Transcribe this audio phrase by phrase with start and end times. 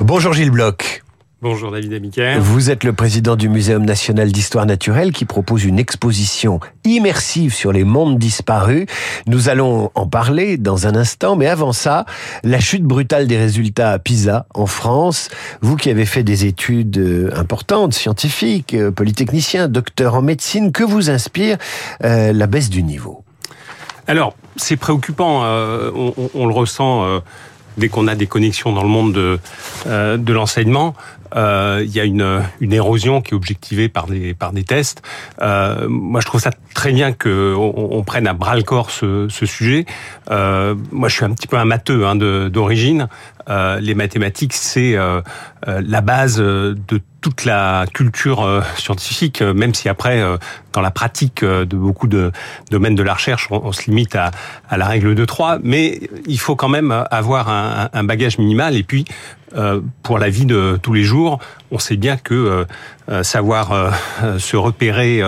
[0.00, 1.02] Bonjour Gilles Bloch.
[1.42, 2.40] Bonjour David Amicaire.
[2.40, 7.72] Vous êtes le président du Muséum national d'histoire naturelle qui propose une exposition immersive sur
[7.72, 8.86] les mondes disparus.
[9.26, 12.06] Nous allons en parler dans un instant, mais avant ça,
[12.44, 15.30] la chute brutale des résultats à Pisa, en France.
[15.62, 20.84] Vous qui avez fait des études euh, importantes, scientifiques, euh, polytechnicien, docteur en médecine, que
[20.84, 21.56] vous inspire
[22.04, 23.24] euh, la baisse du niveau?
[24.08, 27.20] Alors, c'est préoccupant, euh, on, on, on, le ressent euh,
[27.78, 29.38] dès qu'on a des connexions dans le monde de,
[29.86, 30.94] euh, de l'enseignement.
[31.36, 35.02] Euh, il y a une, une érosion qui est objectivée par des, par des tests.
[35.42, 39.28] Euh, moi, je trouve ça très bien qu'on on prenne à bras le corps ce,
[39.28, 39.84] ce sujet.
[40.30, 43.08] Euh, moi, je suis un petit peu un matheux hein, d'origine.
[43.48, 45.20] Euh, les mathématiques, c'est euh,
[45.66, 50.22] la base de toute la culture scientifique, même si après,
[50.72, 52.32] dans la pratique de beaucoup de
[52.70, 54.30] domaines de la recherche, on, se limite à,
[54.74, 58.76] la règle de 3, mais il faut quand même avoir un bagage minimal.
[58.76, 59.04] Et puis
[59.56, 61.38] euh, pour la vie de tous les jours,
[61.70, 62.64] on sait bien que euh,
[63.08, 63.94] euh savoir
[64.38, 65.22] se repérer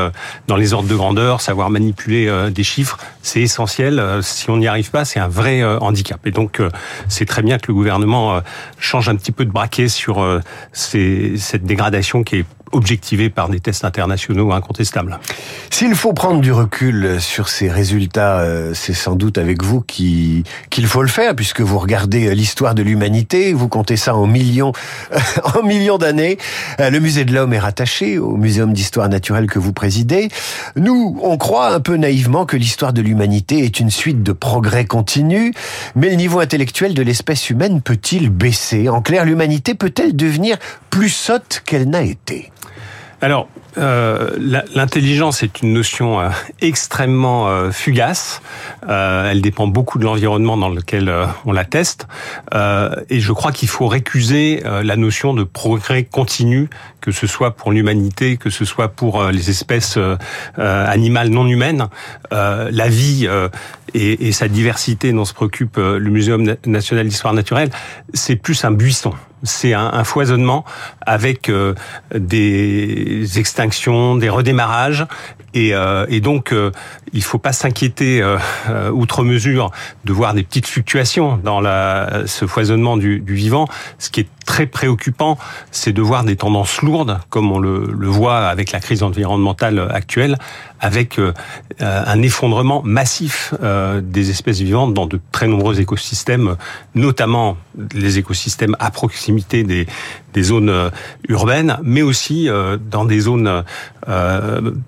[0.47, 4.03] dans les ordres de grandeur, savoir manipuler des chiffres, c'est essentiel.
[4.23, 6.21] si on n'y arrive pas, c'est un vrai handicap.
[6.27, 6.61] Et donc,
[7.09, 8.41] c'est très bien que le gouvernement
[8.79, 10.41] change un petit peu de braquet sur
[10.73, 15.19] cette dégradation qui est objectivé par des tests internationaux incontestables.
[15.71, 20.45] S'il faut prendre du recul sur ces résultats, euh, c'est sans doute avec vous qu'il
[20.87, 24.73] faut le faire, puisque vous regardez l'histoire de l'humanité, vous comptez ça en millions,
[25.55, 26.39] en millions d'années.
[26.81, 30.29] Euh, le musée de l'homme est rattaché au muséum d'histoire naturelle que vous présidez.
[30.77, 34.85] Nous, on croit un peu naïvement que l'histoire de l'humanité est une suite de progrès
[34.85, 35.53] continus,
[35.95, 38.89] mais le niveau intellectuel de l'espèce humaine peut-il baisser?
[38.89, 40.57] En clair, l'humanité peut-elle devenir
[40.91, 42.51] plus sotte qu'elle n'a été?
[43.23, 44.31] Alors, euh,
[44.75, 46.31] l'intelligence est une notion euh,
[46.63, 48.41] extrêmement euh, fugace.
[48.89, 52.09] Euh, elle dépend beaucoup de l'environnement dans lequel euh, on la teste.
[53.11, 56.69] Et je crois qu'il faut récuser la notion de progrès continu,
[57.01, 59.99] que ce soit pour l'humanité, que ce soit pour les espèces
[60.57, 61.89] animales non humaines.
[62.31, 63.29] la vie
[63.95, 67.71] et, et, sa diversité dont se préoccupe le Muséum national d'histoire naturelle,
[68.15, 70.65] c'est plus un buisson c'est un, un, foisonnement
[71.01, 71.75] avec euh,
[72.15, 75.07] des extinctions, des redémarrages,
[75.55, 76.71] et, euh, et donc euh,
[77.13, 79.71] il faut pas s'inquiéter euh, euh, outre mesure
[80.05, 83.67] de voir des petites fluctuations dans la, ce foisonnement du, du vivant.
[83.99, 85.39] Ce qui est très préoccupant,
[85.71, 90.39] c'est de voir des tendances lourdes, comme on le, voit avec la crise environnementale actuelle,
[90.81, 91.33] avec euh,
[91.79, 96.57] un effondrement massif euh, des espèces vivantes dans de très nombreux écosystèmes,
[96.97, 97.59] notamment
[97.95, 100.91] les écosystèmes à proximité des zones
[101.29, 102.49] urbaines, mais aussi
[102.91, 103.63] dans des zones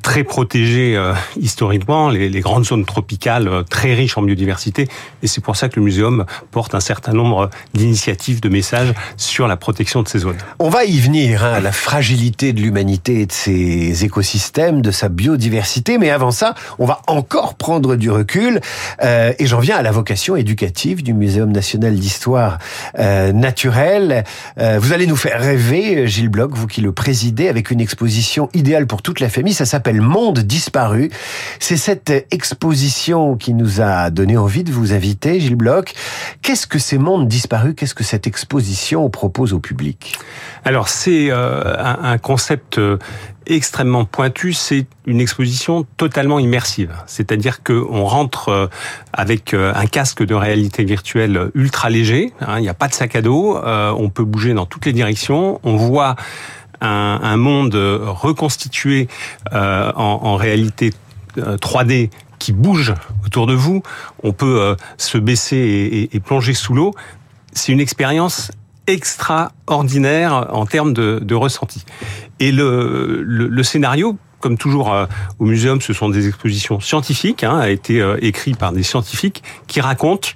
[0.02, 1.00] très protégées
[1.40, 4.88] historiquement, les, les, grandes zones tropicales très riches en biodiversité.
[5.22, 9.46] Et c'est pour ça que le muséum porte un certain nombre d'initiatives, de messages sur
[9.46, 10.36] la protection de ces zones.
[10.58, 14.90] On va y venir, hein, à la fragilité de l'humanité et de ses écosystèmes, de
[14.90, 15.98] sa biodiversité.
[15.98, 18.60] Mais avant ça, on va encore prendre du recul.
[19.02, 22.58] Euh, et j'en viens à la vocation éducative du Muséum national d'histoire
[22.98, 24.24] euh, naturelle.
[24.58, 28.48] Euh, vous allez nous faire rêver, Gilles Bloch, vous qui le présidez, avec une exposition
[28.54, 29.54] idéale pour toute la famille.
[29.54, 31.10] Ça s'appelle Monde disparu.
[31.58, 35.92] C'est cette exposition qui nous a donné envie de vous inviter, Gilles Bloch.
[36.42, 40.18] Qu'est-ce que ces mondes disparus Qu'est-ce que cette exposition propose au public?
[40.64, 42.98] Alors c'est euh, un, concept euh,
[43.46, 46.92] extrêmement pointu, c'est une exposition totalement immersive.
[47.06, 48.66] C'est-à-dire qu'on rentre euh,
[49.12, 53.16] avec un casque de réalité virtuelle ultra léger, hein, il n'y a pas de sac
[53.16, 56.16] à dos, on peut bouger dans toutes les directions, on voit
[56.82, 59.08] un, un monde reconstitué
[59.52, 60.92] euh, en, en, réalité
[61.36, 62.94] 3D qui bouge
[63.24, 63.82] autour de vous.
[64.22, 66.92] On peut euh, se baisser et, et, et plonger sous l'eau.
[67.52, 68.50] C'est une expérience
[68.86, 71.84] extraordinaire en termes de, de ressenti.
[72.40, 75.06] Et le, le, le, scénario, comme toujours euh,
[75.38, 79.42] au muséum, ce sont des expositions scientifiques, hein, a été euh, écrit par des scientifiques
[79.68, 80.30] qui racontent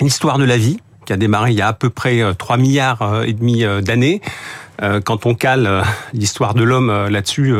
[0.00, 0.80] l'histoire de la vie,
[1.12, 4.20] qui a démarré il y a à peu près 3 milliards et demi d'années,
[4.82, 5.82] euh, quand on cale euh,
[6.12, 7.54] l'histoire de l'homme euh, là-dessus,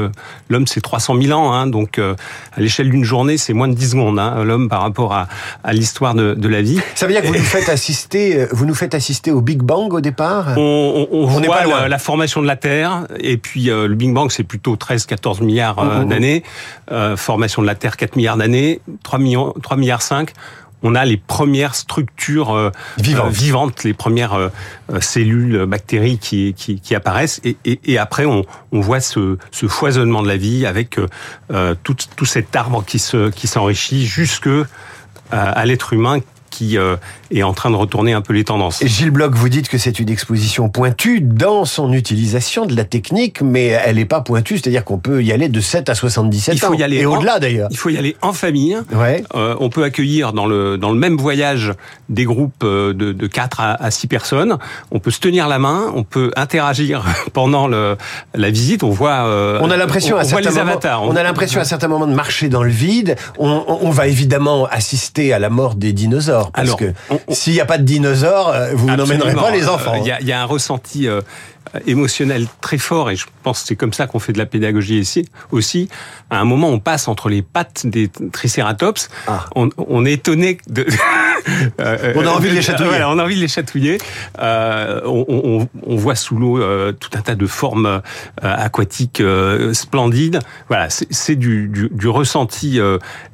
[0.48, 3.90] l'homme c'est 300 000 ans, hein, donc à l'échelle d'une journée c'est moins de 10
[3.90, 5.28] secondes, hein, l'homme par rapport à,
[5.62, 6.80] à l'histoire de, de, la vie.
[6.94, 9.92] Ça veut dire que vous nous faites assister, vous nous faites assister au Big Bang
[9.92, 10.54] au départ?
[10.56, 13.94] On, on, on, on voit la, la, formation de la Terre, et puis euh, le
[13.94, 16.42] Big Bang c'est plutôt 13-14 milliards euh, mmh, d'années,
[16.90, 20.32] euh, formation de la Terre 4 milliards d'années, 3 millions, 3 milliards 5
[20.82, 23.26] on a les premières structures euh, vivantes.
[23.26, 24.48] Euh, vivantes, les premières euh,
[25.00, 27.40] cellules, bactéries qui, qui, qui apparaissent.
[27.44, 30.98] Et, et, et, après, on, on voit ce, ce, foisonnement de la vie avec
[31.82, 34.48] tout, tout cet arbre qui se qui s'enrichit jusque
[35.30, 36.18] à l'être humain
[36.52, 38.82] qui est en train de retourner un peu les tendances.
[38.82, 42.84] Et Gilles Bloch, vous dites que c'est une exposition pointue dans son utilisation de la
[42.84, 46.54] technique, mais elle n'est pas pointue, c'est-à-dire qu'on peut y aller de 7 à 77
[46.54, 47.68] il faut y aller et au-delà d'ailleurs.
[47.70, 48.76] Il faut y aller en famille.
[48.92, 49.24] Ouais.
[49.34, 51.72] on peut accueillir dans le dans le même voyage
[52.08, 54.58] des groupes de, de 4 à, à 6 personnes.
[54.90, 57.96] On peut se tenir la main, on peut interagir pendant le,
[58.34, 58.82] la visite.
[58.82, 59.24] On voit,
[59.60, 61.02] on a l'impression à certains avatars.
[61.04, 63.16] On, a l'impression à certains moments de marcher dans le vide.
[63.38, 66.92] On, on, va évidemment assister à la mort des dinosaures parce Alors, que
[67.28, 69.94] s'il n'y a pas de dinosaures, vous n'emmènerez pas les enfants.
[69.94, 71.08] Il y, y, a un ressenti
[71.86, 74.98] émotionnel très fort et je pense que c'est comme ça qu'on fait de la pédagogie
[74.98, 75.88] ici aussi.
[76.30, 79.08] À un moment, on passe entre les pattes des tricératops.
[79.26, 79.46] Ah.
[79.54, 80.86] On, on, est étonné de.
[81.80, 82.90] Euh, on a envie de les chatouiller.
[82.90, 83.98] Voilà, on a envie de les chatouiller.
[84.38, 88.00] Euh, on, on, on, voit sous l'eau euh, tout un tas de formes euh,
[88.42, 89.22] aquatiques
[89.72, 90.38] splendides.
[90.68, 92.78] Voilà, c'est du, du, du, ressenti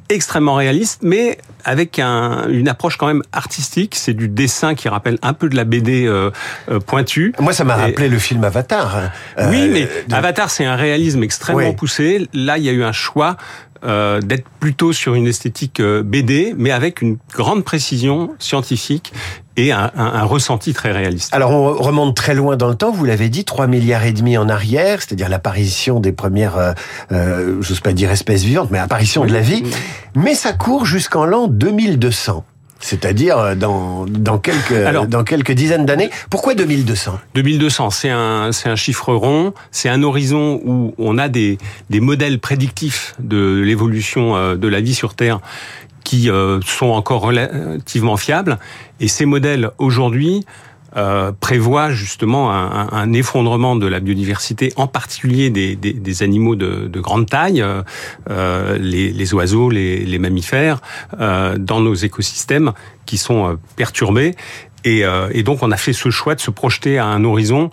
[0.09, 3.95] extrêmement réaliste, mais avec un, une approche quand même artistique.
[3.95, 6.11] C'est du dessin qui rappelle un peu de la BD
[6.87, 7.35] pointue.
[7.39, 8.97] Moi, ça m'a rappelé le film Avatar.
[8.97, 9.49] Hein.
[9.51, 12.29] oui, mais Avatar, c'est un réalisme extrêmement poussé.
[12.33, 13.37] Là, il y a eu un choix
[13.85, 19.13] euh, d'être plutôt sur une esthétique euh, BD, mais avec une grande précision scientifique
[19.57, 21.33] et un, un, un, ressenti très réaliste.
[21.33, 24.37] Alors on remonte très loin dans le temps, vous l'avez dit, 3 milliards et demi
[24.37, 26.73] en arrière, c'est-à-dire l'apparition des premières, euh,
[27.13, 29.63] euh j'ose pas dire espèces vivantes, mais apparition de la vie,
[30.17, 32.45] mais ça court jusqu'en l'an 2200.
[32.81, 36.11] C'est-à-dire euh, dans, dans, quelques, dans quelques dizaines d'années.
[36.31, 41.29] Pourquoi 2200 2200, c'est un, c'est un chiffre rond, c'est un horizon où on a
[41.29, 41.59] des,
[41.91, 45.41] des modèles prédictifs de l'évolution euh, de la vie sur Terre
[46.05, 48.59] qui euh, sont encore relativement fiables.
[49.01, 50.45] Et ces modèles, aujourd'hui,
[50.97, 56.57] euh, prévoit justement un, un, effondrement de la biodiversité, en particulier des, des, des animaux
[56.57, 57.83] de, de, grande taille, euh,
[58.31, 60.81] euh les, les, oiseaux, les, les mammifères,
[61.21, 62.73] euh, dans nos écosystèmes
[63.05, 64.35] qui sont euh, perturbés.
[64.85, 65.03] Et,
[65.33, 67.71] et, donc on a fait ce choix de se projeter à un horizon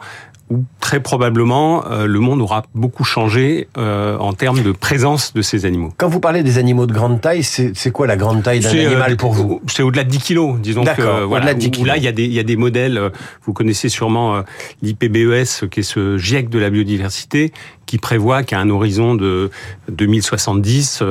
[0.51, 5.42] où très probablement euh, le monde aura beaucoup changé euh, en termes de présence de
[5.42, 5.92] ces animaux.
[5.97, 9.13] Quand vous parlez des animaux de grande taille, c'est quoi la grande taille d'un animal
[9.13, 9.62] euh, pour vous?
[9.68, 11.88] C'est au-delà de 10 kilos, disons que voilà, de 10 kilos.
[11.88, 13.12] là il y a des il y a des modèles.
[13.44, 14.44] Vous connaissez sûrement
[14.81, 17.51] l'IPBES, qui est ce GIEC de la biodiversité,
[17.86, 19.50] qui prévoit qu'à un horizon de
[19.89, 21.03] 2070,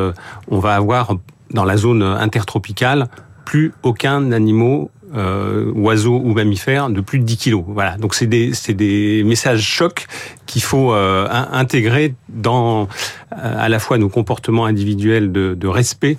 [0.48, 1.16] on va avoir
[1.50, 3.08] dans la zone intertropicale
[3.44, 7.64] plus aucun animal euh, oiseaux ou mammifères de plus de 10 kilos.
[7.66, 7.96] Voilà.
[7.96, 10.06] Donc c'est des, c'est des messages chocs
[10.46, 12.86] qu'il faut euh, intégrer dans euh,
[13.32, 16.18] à la fois nos comportements individuels de, de respect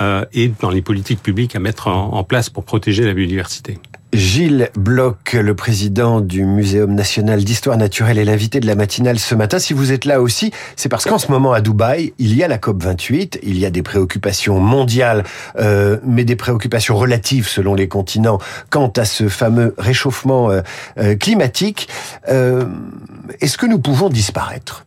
[0.00, 3.78] euh, et dans les politiques publiques à mettre en, en place pour protéger la biodiversité.
[4.16, 9.34] Gilles Bloch, le président du Muséum national d'histoire naturelle, est l'invité de la matinale ce
[9.34, 9.58] matin.
[9.58, 12.48] Si vous êtes là aussi, c'est parce qu'en ce moment à Dubaï, il y a
[12.48, 15.24] la COP 28, il y a des préoccupations mondiales,
[15.58, 18.38] euh, mais des préoccupations relatives selon les continents
[18.70, 20.62] quant à ce fameux réchauffement euh,
[20.98, 21.88] euh, climatique.
[22.26, 24.86] Est-ce que nous pouvons disparaître?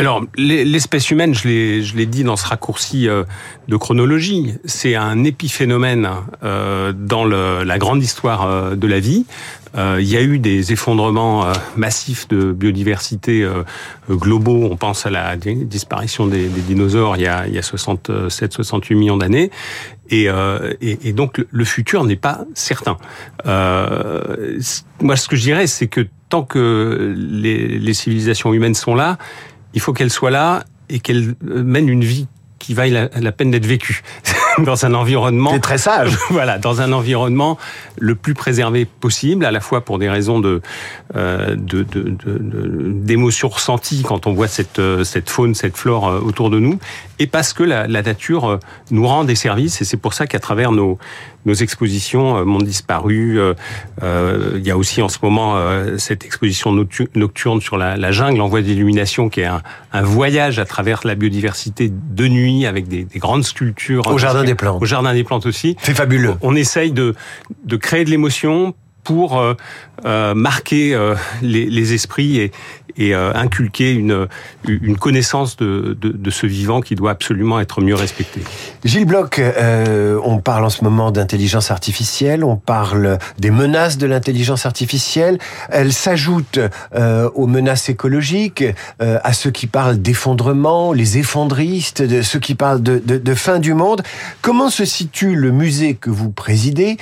[0.00, 3.24] Alors, l'espèce humaine, je l'ai dit dans ce raccourci euh,
[3.68, 6.08] de chronologie, c'est un épiphénomène
[6.42, 9.26] euh, dans le, la grande histoire euh, de la vie.
[9.76, 13.48] Il y a eu des effondrements massifs de biodiversité
[14.10, 14.66] globaux.
[14.68, 19.52] On pense à la disparition des, des dinosaures il y a, a 67-68 millions d'années.
[20.08, 20.28] Et,
[20.80, 22.96] et, donc le futur n'est pas certain.
[23.44, 29.18] moi, ce que je dirais, c'est que tant que les, les civilisations humaines sont là,
[29.74, 32.26] il faut qu'elle soit là et qu'elle mène une vie
[32.58, 34.02] qui vaille la, peine d'être vécue
[34.64, 36.16] dans un environnement très sage.
[36.30, 37.58] voilà, dans un environnement
[37.98, 40.60] le plus préservé possible, à la fois pour des raisons de
[41.16, 46.20] euh, d'émotions de, de, ressenties quand on voit cette euh, cette faune, cette flore euh,
[46.20, 46.78] autour de nous,
[47.18, 48.58] et parce que la, la nature euh,
[48.90, 49.80] nous rend des services.
[49.82, 50.98] Et c'est pour ça qu'à travers nos
[51.46, 53.38] nos expositions euh, Monde disparu.
[53.38, 53.54] Euh,
[54.02, 55.56] euh, il y a aussi en ce moment
[55.98, 56.72] cette exposition
[57.14, 59.62] nocturne sur la, la jungle en voie d'illumination, qui est un,
[59.92, 64.06] un, voyage à travers la biodiversité de nuit avec des, des grandes sculptures.
[64.06, 64.82] Au jardin des plantes.
[64.82, 65.76] Au jardin des plantes aussi.
[65.82, 66.34] C'est fabuleux.
[66.42, 67.14] On essaye de,
[67.64, 69.54] de créer de l'émotion pour euh,
[70.04, 72.52] euh, marquer euh, les, les, esprits et,
[73.00, 74.28] et euh, inculquer une,
[74.68, 78.42] une connaissance de, de, ce vivant qui doit absolument être mieux respecté.
[78.84, 84.06] Gilles Bloch, euh, on parle en ce moment d'intelligence artificielle, on parle des menaces de
[84.06, 85.38] l'intelligence artificielle,
[85.70, 86.60] elle s'ajoute
[86.94, 88.64] euh, aux menaces écologiques,
[89.00, 93.72] à ceux qui parlent d'effondrement, les effondristes, de ceux qui parlent de, de, fin du
[93.72, 94.02] monde.
[94.42, 96.98] Comment se situe le musée que vous présidez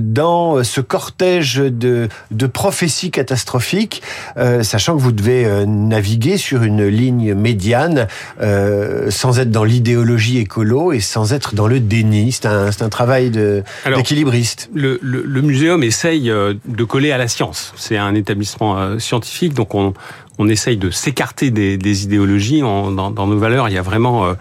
[0.00, 4.02] dans ce cortège de, de prophétie catastrophique,
[4.38, 8.06] euh, sachant que vous devez euh, naviguer sur une ligne médiane
[8.40, 12.32] euh, sans être dans l'idéologie écolo et sans être dans le déni.
[12.32, 14.70] C'est un, un travail d'équilibriste.
[14.74, 17.72] Le, le, le, muséum essaye de coller à la science.
[17.76, 19.94] C'est un établissement scientifique, donc on,
[20.38, 22.60] on essaye de s'écarter des, des, idéologies.
[22.60, 24.34] dans, dans, nos valeurs, il y a vraiment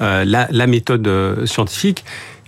[0.00, 1.08] la, la, méthode
[1.46, 2.04] scientifique.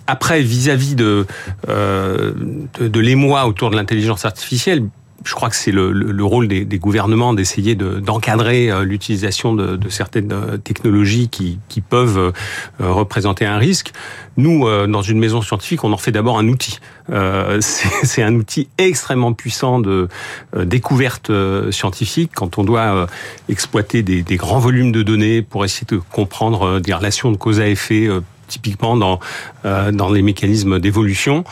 [0.06, 1.26] Après, vis-à-vis de,
[1.68, 2.32] euh,
[2.78, 4.84] de, de l'émoi autour de l'intelligence artificielle,
[5.24, 10.32] je crois que c'est le, le, rôle des, gouvernements d'essayer d'encadrer euh, l'utilisation de, certaines
[10.32, 12.32] euh, technologies qui, peuvent euh,
[12.80, 13.92] représenter un risque.
[14.36, 16.80] Nous, dans une maison scientifique, on en fait d'abord un outil.
[17.60, 20.08] C'est un outil extrêmement puissant de
[20.56, 21.30] découverte
[21.70, 23.06] scientifique quand on doit
[23.48, 27.68] exploiter des, grands volumes de données pour essayer de comprendre des relations de cause à
[27.68, 28.08] effet
[28.48, 29.20] typiquement dans,
[29.62, 31.44] les mécanismes d'évolution.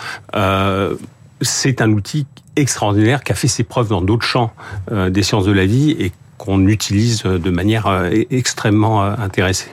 [1.40, 4.52] C'est un outil extraordinaire qui a fait ses preuves dans d'autres champs
[4.90, 7.86] euh, des sciences de la vie et qu'on utilise de manière
[8.30, 9.68] extrêmement intéressée.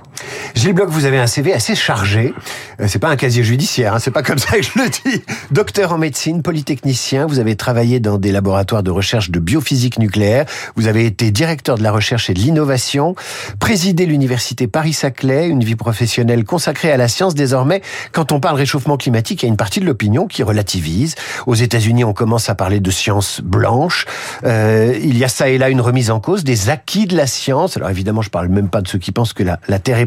[0.56, 2.34] Gilles Bloch, vous avez un CV assez chargé.
[2.80, 5.24] Euh, c'est pas un casier judiciaire, hein, c'est pas comme ça que je le dis.
[5.52, 10.46] Docteur en médecine, polytechnicien, vous avez travaillé dans des laboratoires de recherche de biophysique nucléaire.
[10.76, 13.16] Vous avez été directeur de la recherche et de l'innovation,
[13.60, 17.82] présidé l'université Paris-Saclay, une vie professionnelle consacrée à la science désormais.
[18.12, 21.16] Quand on parle réchauffement climatique, il y a une partie de l'opinion qui relativise.
[21.48, 24.06] Aux États-Unis, on commence à parler de science blanche.
[24.44, 27.28] Euh, il y a ça et là une remise en cause des acquis de la
[27.28, 27.78] science.
[27.78, 30.06] Alors évidemment, je parle même pas de ceux qui pensent que la, la Terre est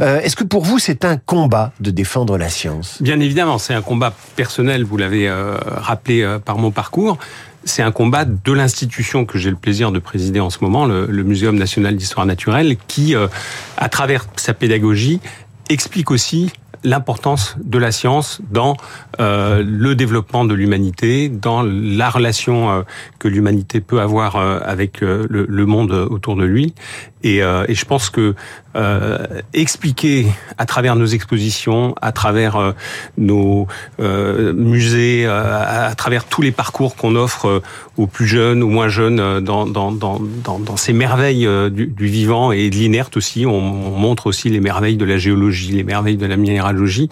[0.00, 3.00] Euh, est-ce que pour vous, c'est un combat de défendre la science?
[3.00, 7.18] Bien évidemment, c'est un combat personnel, vous l'avez euh, rappelé euh, par mon parcours.
[7.64, 11.06] C'est un combat de l'institution que j'ai le plaisir de présider en ce moment, le,
[11.06, 13.14] le Muséum national d'histoire naturelle, qui,
[13.78, 15.18] à travers sa pédagogie,
[15.70, 16.52] explique aussi
[16.82, 18.76] l'importance de la science dans
[19.18, 22.84] le développement de l'humanité, dans la relation
[23.18, 26.74] que l'humanité peut avoir avec le, monde autour de lui.
[27.24, 28.34] Et, et je pense que
[29.52, 30.26] expliquer
[30.58, 32.74] à travers nos expositions, à travers
[33.16, 33.66] nos
[33.98, 37.62] musées, à, travers tous les parcours qu'on offre
[37.96, 43.46] aux plus jeunes, aux moins jeunes, dans, ces merveilles du, vivant et de l'inerte aussi,
[43.46, 47.08] on, on montre aussi les merveilles de la géologie, les merveilles de la minéralogie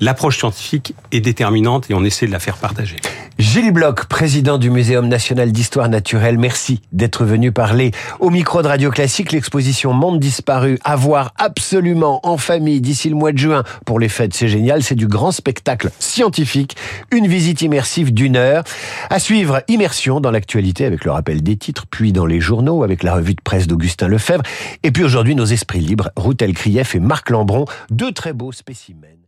[0.00, 2.96] l'approche scientifique est déterminante et on essaie de la faire partager.
[3.38, 8.68] Gilles Bloch, président du Muséum national d'histoire naturelle, merci d'être venu parler au micro de
[8.68, 9.32] Radio Classique.
[9.44, 14.08] L'exposition Monde disparu à voir absolument en famille d'ici le mois de juin pour les
[14.08, 14.32] fêtes.
[14.32, 16.78] C'est génial, c'est du grand spectacle scientifique,
[17.12, 18.64] une visite immersive d'une heure.
[19.10, 23.02] À suivre, immersion dans l'actualité avec le rappel des titres, puis dans les journaux avec
[23.02, 24.44] la revue de presse d'Augustin Lefebvre.
[24.82, 29.23] Et puis aujourd'hui, nos esprits libres, Routel Krief et Marc Lambron, deux très beaux spécimens.